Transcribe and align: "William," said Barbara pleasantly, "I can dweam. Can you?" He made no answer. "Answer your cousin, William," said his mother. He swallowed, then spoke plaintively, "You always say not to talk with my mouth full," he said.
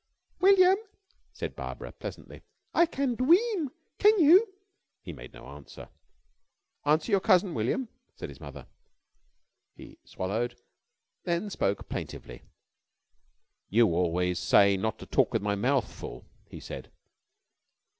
"William," 0.39 0.77
said 1.31 1.55
Barbara 1.55 1.91
pleasantly, 1.91 2.41
"I 2.73 2.87
can 2.87 3.13
dweam. 3.15 3.69
Can 3.99 4.17
you?" 4.19 4.51
He 5.03 5.13
made 5.13 5.31
no 5.31 5.45
answer. 5.45 5.89
"Answer 6.85 7.11
your 7.11 7.19
cousin, 7.21 7.53
William," 7.53 7.87
said 8.15 8.29
his 8.29 8.39
mother. 8.39 8.65
He 9.75 9.99
swallowed, 10.03 10.59
then 11.25 11.51
spoke 11.51 11.87
plaintively, 11.87 12.41
"You 13.69 13.89
always 13.93 14.39
say 14.39 14.75
not 14.75 14.97
to 14.97 15.05
talk 15.05 15.31
with 15.33 15.43
my 15.43 15.53
mouth 15.53 15.93
full," 15.93 16.25
he 16.49 16.59
said. 16.59 16.91